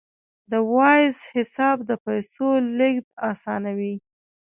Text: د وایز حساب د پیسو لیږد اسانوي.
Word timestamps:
د 0.51 0.53
وایز 0.73 1.17
حساب 1.33 1.77
د 1.89 1.91
پیسو 2.05 2.47
لیږد 2.77 3.05
اسانوي. 3.31 3.95